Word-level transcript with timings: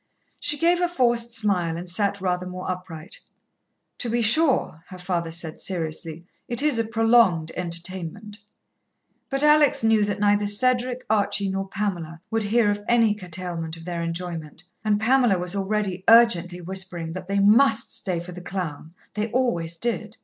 She 0.39 0.57
gave 0.57 0.81
a 0.81 0.89
forced 0.89 1.31
smile 1.31 1.77
and 1.77 1.87
sat 1.87 2.21
rather 2.21 2.47
more 2.47 2.71
upright. 2.71 3.19
"To 3.99 4.09
be 4.09 4.23
sure," 4.23 4.83
her 4.87 4.97
father 4.97 5.29
said 5.29 5.59
seriously, 5.59 6.25
"it 6.47 6.63
is 6.63 6.79
a 6.79 6.83
prolonged 6.83 7.51
entertainment." 7.55 8.39
But 9.29 9.43
Alex 9.43 9.83
knew 9.83 10.03
that 10.05 10.19
neither 10.19 10.47
Cedric, 10.47 11.05
Archie 11.07 11.49
nor 11.51 11.67
Pamela 11.67 12.19
would 12.31 12.45
hear 12.45 12.71
of 12.71 12.81
any 12.89 13.13
curtailment 13.13 13.77
of 13.77 13.85
their 13.85 14.01
enjoyment, 14.01 14.63
and 14.83 14.99
Pamela 14.99 15.37
was 15.37 15.55
already 15.55 16.03
urgently 16.09 16.61
whispering 16.61 17.13
that 17.13 17.27
they 17.27 17.37
must 17.37 17.93
stay 17.93 18.19
for 18.19 18.31
the 18.31 18.41
clown 18.41 18.95
they 19.13 19.29
always 19.29 19.77
did. 19.77 20.17